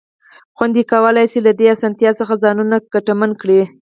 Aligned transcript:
خویندې 0.55 0.83
کولای 0.91 1.25
شي 1.31 1.39
له 1.47 1.51
دې 1.59 1.67
اسانتیا 1.75 2.11
څخه 2.19 2.33
ځانونه 2.43 2.75
ګټمن 2.93 3.31
کړي. 3.41 3.61